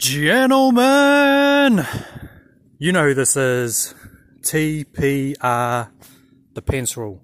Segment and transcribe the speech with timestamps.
[0.00, 1.86] Gentlemen,
[2.78, 3.94] you know who this is.
[4.40, 5.90] TPR,
[6.54, 7.20] the pencil.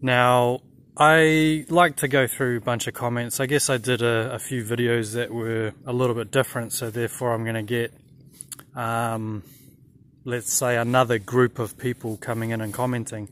[0.00, 0.60] Now,
[0.96, 3.40] I like to go through a bunch of comments.
[3.40, 6.88] I guess I did a, a few videos that were a little bit different, so
[6.88, 7.92] therefore I'm going to get,
[8.74, 9.42] um,
[10.24, 13.28] let's say, another group of people coming in and commenting.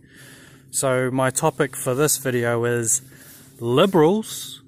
[0.70, 3.00] So my topic for this video is
[3.58, 4.60] liberals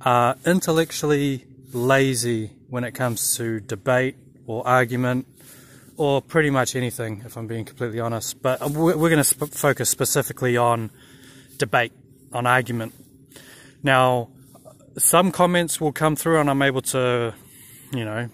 [0.00, 4.16] are intellectually lazy when it comes to debate
[4.46, 5.26] or argument
[5.96, 8.40] or pretty much anything, if I'm being completely honest.
[8.40, 10.90] But we're going to sp focus specifically on
[11.58, 11.92] debate,
[12.32, 12.94] on argument.
[13.82, 14.30] Now,
[14.96, 17.34] some comments will come through and I'm able to,
[17.92, 18.28] you know,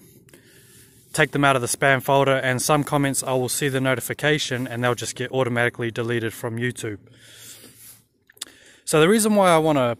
[1.13, 4.67] take them out of the spam folder, and some comments I will see the notification
[4.67, 6.99] and they'll just get automatically deleted from YouTube.
[8.85, 9.97] So, the reason why I want to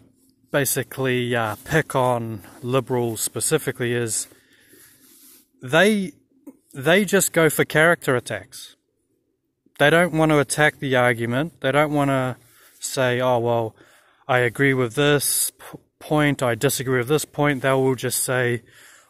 [0.55, 4.29] basically uh, pick on liberals specifically is
[5.61, 6.13] they
[6.73, 8.77] they just go for character attacks.
[9.79, 11.59] They don't want to attack the argument.
[11.59, 12.37] They don't want to
[12.79, 13.75] say, "Oh well,
[14.29, 15.51] I agree with this
[15.99, 16.41] point.
[16.41, 18.61] I disagree with this point." They will just say,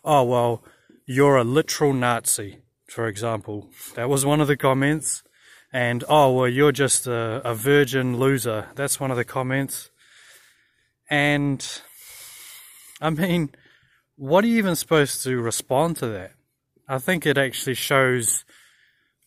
[0.03, 0.63] "Oh well,
[1.05, 5.21] you're a literal Nazi." For example, that was one of the comments.
[5.71, 8.69] And oh well, you're just a, a virgin loser.
[8.73, 9.91] That's one of the comments
[11.09, 11.81] and
[13.01, 13.49] I mean,
[14.15, 16.31] what are you even supposed to respond to that?
[16.87, 18.45] I think it actually shows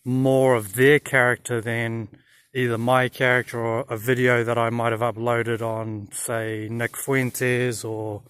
[0.04, 2.08] more of their character than
[2.54, 7.84] either my character or a video that I might have uploaded on, say, Nick Fuentes
[7.84, 8.22] or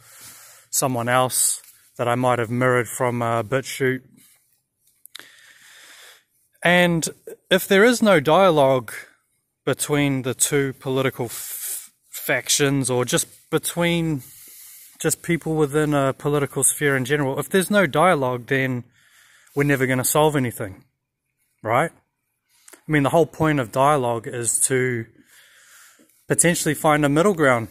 [0.71, 1.63] someone else
[1.97, 4.03] that I might have mirrored from uh, BitChute.
[6.63, 7.09] And
[7.51, 8.93] if there is no dialogue
[9.65, 11.29] between the two political
[12.29, 14.23] factions or just between
[15.01, 17.39] just people within a political sphere in general.
[17.39, 18.85] If there's no dialogue, then
[19.55, 20.85] we're never going to solve anything,
[21.63, 21.91] right?
[22.75, 25.07] I mean, the whole point of dialogue is to
[26.27, 27.69] potentially find a middle ground,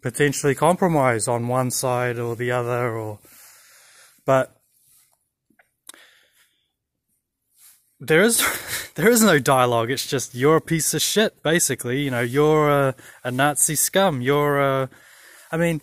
[0.00, 3.18] potentially compromise on one side or the other, or
[4.24, 4.53] but
[8.00, 8.42] there is
[8.94, 9.90] there is no dialogue.
[9.90, 12.02] It's just you're a piece of shit, basically.
[12.02, 14.20] You know, you're a, a Nazi scum.
[14.20, 14.90] You're a,
[15.50, 15.80] I mean,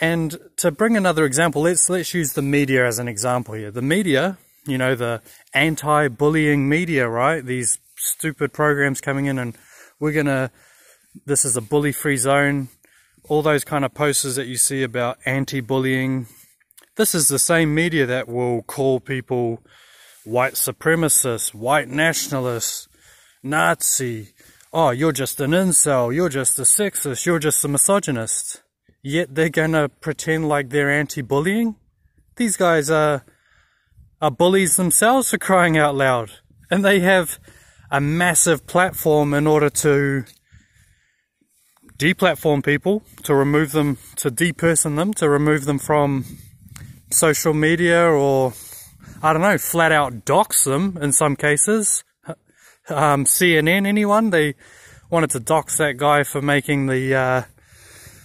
[0.00, 3.70] and to bring another example, let's let's use the media as an example here.
[3.70, 5.22] The media, you know, the
[5.54, 7.44] anti-bullying media, right?
[7.44, 9.56] These stupid programs coming in, and
[9.98, 10.50] we're gonna.
[11.26, 12.68] This is a bully-free zone.
[13.28, 16.28] All those kind of posters that you see about anti-bullying.
[16.96, 19.62] This is the same media that will call people
[20.28, 22.88] white supremacist, white nationalist,
[23.42, 24.28] Nazi.
[24.72, 28.62] Oh, you're just an incel, you're just a sexist, you're just a misogynist.
[29.02, 31.76] Yet they're gonna pretend like they're anti-bullying?
[32.36, 33.24] These guys are,
[34.20, 36.30] are bullies themselves for crying out loud.
[36.70, 37.38] And they have
[37.90, 40.24] a massive platform in order to
[41.96, 46.26] deplatform people, to remove them, to deperson them, to remove them from
[47.10, 48.52] social media or
[49.20, 52.04] I don't know, flat out dox them in some cases.
[52.88, 54.30] Um, CNN, anyone?
[54.30, 54.54] They
[55.10, 57.42] wanted to dox that guy for making the, uh,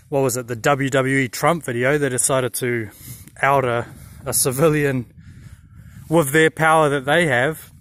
[0.10, 1.98] what was it, the WWE Trump video.
[1.98, 2.90] They decided to
[3.42, 3.88] out a,
[4.26, 5.12] a civilian
[6.10, 7.72] with their power that they have.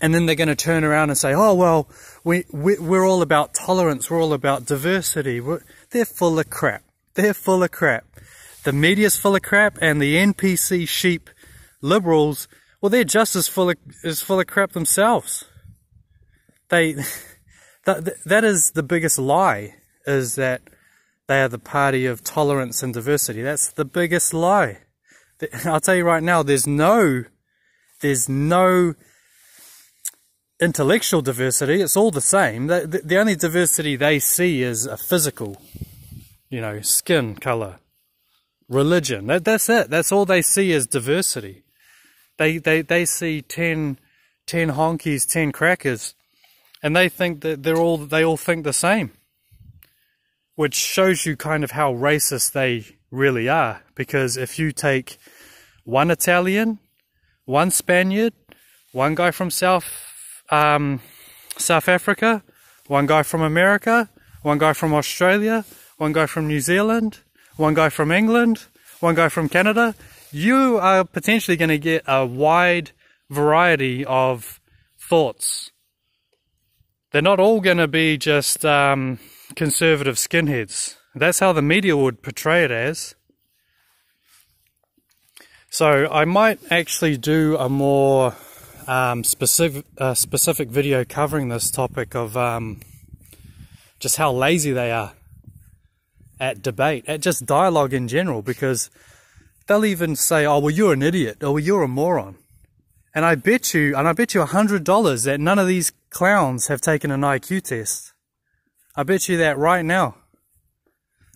[0.00, 1.88] And then they're going to turn around and say, oh, well,
[2.22, 4.08] we, we, we're all about tolerance.
[4.08, 5.40] We're all about diversity.
[5.40, 5.60] We're,
[5.90, 6.84] they're full of crap.
[7.14, 8.06] They're full of crap.
[8.62, 11.30] The media's full of crap and the NPC sheep
[11.80, 12.48] liberals,
[12.80, 15.44] well, they're just as full of, as full of crap themselves.
[16.68, 16.92] They,
[17.84, 19.74] that, that is the biggest lie,
[20.06, 20.62] is that
[21.26, 23.42] they are the party of tolerance and diversity.
[23.42, 24.78] That's the biggest lie.
[25.64, 27.24] I'll tell you right now, there's no,
[28.00, 28.94] there's no
[30.60, 31.80] intellectual diversity.
[31.80, 32.66] It's all the same.
[32.66, 35.60] The, the, only diversity they see is a physical,
[36.50, 37.78] you know, skin color,
[38.68, 39.26] religion.
[39.26, 39.90] That, that's it.
[39.90, 41.62] That's all they see is diversity.
[42.38, 43.98] They, they, they see 10,
[44.46, 46.14] 10 honkies, 10 crackers,
[46.82, 49.12] and they think that they're all, they all think the same.
[50.54, 53.82] Which shows you kind of how racist they really are.
[53.94, 55.18] Because if you take
[55.84, 56.78] one Italian,
[57.44, 58.32] one Spaniard,
[58.92, 59.86] one guy from South,
[60.50, 61.00] um,
[61.56, 62.42] South Africa,
[62.86, 64.08] one guy from America,
[64.42, 65.64] one guy from Australia,
[65.96, 67.20] one guy from New Zealand,
[67.56, 68.66] one guy from England,
[69.00, 69.94] one guy from Canada,
[70.32, 72.92] you are potentially going to get a wide
[73.30, 74.60] variety of
[74.98, 75.70] thoughts.
[77.10, 79.18] They're not all going to be just um,
[79.54, 80.96] conservative skinheads.
[81.14, 83.14] That's how the media would portray it as.
[85.70, 88.34] So I might actually do a more
[88.86, 92.80] um, specific uh, specific video covering this topic of um,
[94.00, 95.12] just how lazy they are
[96.40, 98.90] at debate, at just dialogue in general, because
[99.68, 102.36] they'll even say, "Oh, well, you're an idiot," or well, "You're a moron,"
[103.14, 105.92] and I bet you, and I bet you a hundred dollars that none of these
[106.10, 108.12] clowns have taken an IQ test.
[108.96, 110.16] I bet you that right now,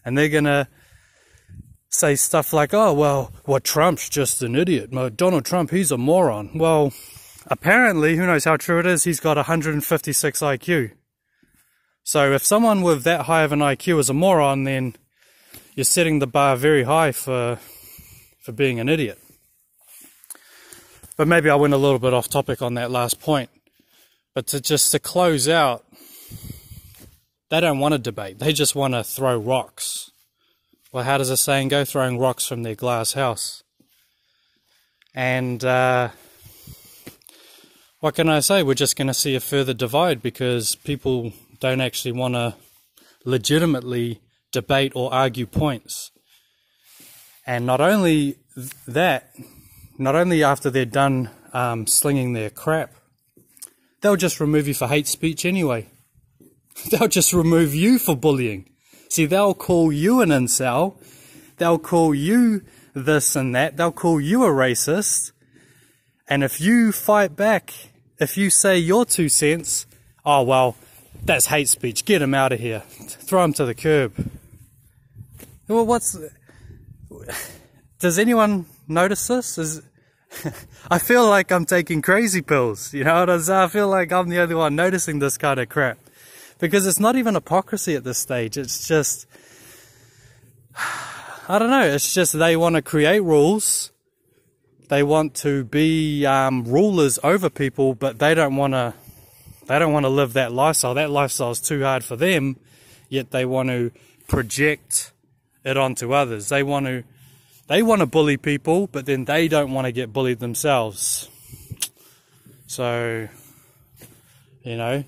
[0.04, 0.68] and they're gonna
[1.88, 4.90] say stuff like, "Oh, well, well, Trump's just an idiot.
[5.16, 6.92] Donald Trump, he's a moron." Well,
[7.46, 9.04] apparently, who knows how true it is?
[9.04, 10.92] He's got 156 IQ.
[12.02, 14.96] So if someone with that high of an IQ is a moron, then
[15.74, 17.58] you're setting the bar very high for
[18.42, 19.18] for being an idiot.
[21.16, 23.50] But maybe I went a little bit off topic on that last point.
[24.34, 25.84] But to just to close out,
[27.50, 28.38] they don't want to debate.
[28.38, 30.10] They just want to throw rocks.
[30.90, 31.84] Well, how does the saying go?
[31.84, 33.62] Throwing rocks from their glass house.
[35.14, 36.08] And uh,
[38.00, 38.62] what can I say?
[38.62, 42.54] We're just going to see a further divide because people don't actually want to
[43.24, 46.10] legitimately debate or argue points.
[47.46, 48.36] And not only
[48.86, 49.34] that,
[49.98, 52.94] not only after they're done um, slinging their crap,
[54.00, 55.88] they'll just remove you for hate speech anyway.
[56.90, 58.70] They'll just remove you for bullying.
[59.10, 60.96] See, they'll call you an incel.
[61.58, 62.62] They'll call you
[62.94, 63.76] this and that.
[63.76, 65.32] They'll call you a racist.
[66.28, 67.74] And if you fight back,
[68.18, 69.86] if you say your two cents,
[70.24, 70.76] oh, well,
[71.24, 72.04] that's hate speech.
[72.04, 72.80] Get him out of here.
[72.80, 74.14] Throw him to the curb.
[75.68, 76.16] Well, what's.
[77.98, 79.58] Does anyone notice this?
[79.58, 79.82] Is
[80.90, 82.92] I feel like I'm taking crazy pills.
[82.92, 85.98] You know, I feel like I'm the only one noticing this kind of crap.
[86.58, 88.56] Because it's not even hypocrisy at this stage.
[88.56, 89.26] It's just.
[91.48, 91.82] I don't know.
[91.82, 93.90] It's just they want to create rules.
[94.88, 98.94] They want to be um, rulers over people, but they don't want to
[99.66, 100.94] they don't want to live that lifestyle.
[100.94, 102.56] That lifestyle is too hard for them,
[103.08, 103.90] yet they want to
[104.28, 105.12] project
[105.64, 106.48] it onto others.
[106.48, 107.04] They want to
[107.72, 111.30] they want to bully people, but then they don't want to get bullied themselves.
[112.66, 113.28] So,
[114.62, 115.04] you know,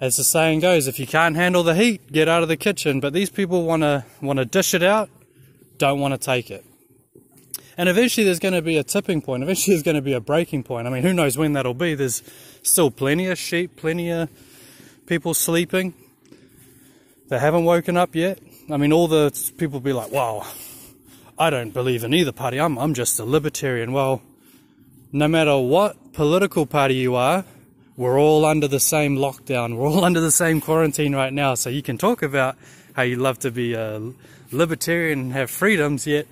[0.00, 3.00] as the saying goes, if you can't handle the heat, get out of the kitchen.
[3.00, 5.10] But these people want to want to dish it out,
[5.76, 6.64] don't want to take it.
[7.76, 9.42] And eventually there's going to be a tipping point.
[9.42, 10.86] Eventually there's going to be a breaking point.
[10.86, 11.96] I mean, who knows when that'll be?
[11.96, 12.22] There's
[12.62, 14.28] still plenty of sheep, plenty of
[15.06, 15.92] people sleeping.
[17.30, 18.38] They haven't woken up yet.
[18.70, 20.46] I mean, all the people be like, wow,
[21.38, 22.60] I don't believe in either party.
[22.60, 23.92] I'm, I'm just a libertarian.
[23.92, 24.22] Well,
[25.12, 27.44] no matter what political party you are,
[27.96, 29.76] we're all under the same lockdown.
[29.76, 31.54] We're all under the same quarantine right now.
[31.54, 32.56] So you can talk about
[32.94, 34.12] how you love to be a
[34.52, 36.26] libertarian and have freedoms, yet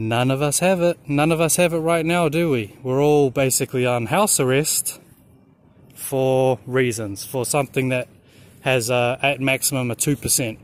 [0.00, 0.98] None of us have it.
[1.06, 2.74] None of us have it right now, do we?
[2.82, 4.98] We're all basically on house arrest
[5.94, 8.08] for reasons, for something that
[8.62, 10.58] has a, at maximum a 2%.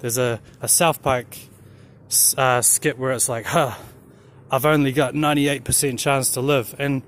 [0.00, 1.34] There's a, a South Park
[2.36, 3.74] uh, skit where it's like, huh,
[4.50, 6.74] I've only got 98% chance to live.
[6.78, 7.02] And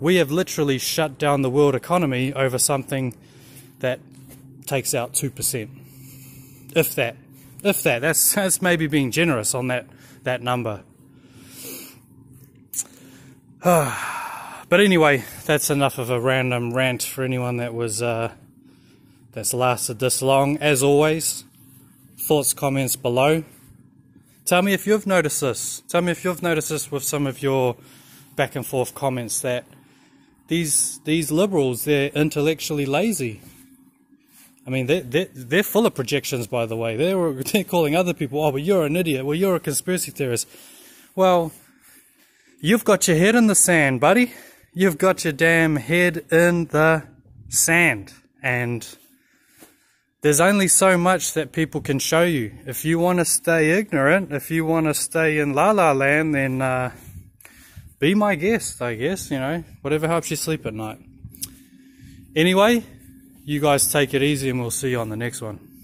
[0.00, 3.14] we have literally shut down the world economy over something
[3.80, 4.00] that
[4.66, 5.68] takes out 2%.
[6.74, 7.16] If that.
[7.62, 8.00] If that.
[8.00, 9.86] That's, that's maybe being generous on that
[10.26, 10.82] that number.
[13.62, 18.32] but anyway, that's enough of a random rant for anyone that was uh,
[19.32, 20.58] that's lasted this long.
[20.58, 21.44] As always,
[22.18, 23.44] thoughts, comments below.
[24.46, 25.82] Tell me if you've noticed this.
[25.88, 27.74] Tell me if you've noticed this with some of your
[28.36, 29.64] back and forth comments that
[30.46, 33.40] these these liberals they're intellectually lazy.
[34.64, 36.96] I mean, they're, they're, they're full of projections, by the way.
[36.96, 39.24] They're, they're calling other people, oh, but you're an idiot.
[39.26, 40.48] Well, you're a conspiracy theorist.
[41.16, 41.50] Well,
[42.60, 44.32] you've got your head in the sand, buddy.
[44.74, 47.04] You've got your damn head in the
[47.48, 48.12] sand.
[48.42, 48.86] And
[50.22, 52.52] there's only so much that people can show you.
[52.66, 56.34] If you want to stay ignorant, if you want to stay in la la land,
[56.34, 56.92] then uh,
[57.98, 60.98] be my guest, I guess, you know, whatever helps you sleep at night.
[62.34, 62.84] Anyway,
[63.44, 65.75] you guys take it easy and we'll see you on the next one.